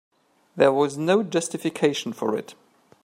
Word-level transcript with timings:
There 0.55 0.71
was 0.73 0.97
no 0.97 1.21
justification 1.21 2.11
for 2.11 2.35
it. 2.35 2.55